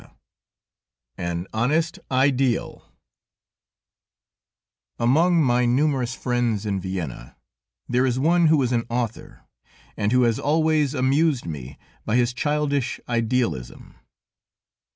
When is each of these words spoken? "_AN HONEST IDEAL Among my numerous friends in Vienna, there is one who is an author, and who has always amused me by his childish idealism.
"_AN 1.15 1.45
HONEST 1.53 1.99
IDEAL 2.09 2.91
Among 4.97 5.43
my 5.43 5.67
numerous 5.67 6.15
friends 6.15 6.65
in 6.65 6.79
Vienna, 6.79 7.37
there 7.87 8.07
is 8.07 8.17
one 8.17 8.47
who 8.47 8.63
is 8.63 8.71
an 8.71 8.87
author, 8.89 9.43
and 9.95 10.11
who 10.11 10.23
has 10.23 10.39
always 10.39 10.95
amused 10.95 11.45
me 11.45 11.77
by 12.03 12.15
his 12.15 12.33
childish 12.33 12.99
idealism. 13.07 13.93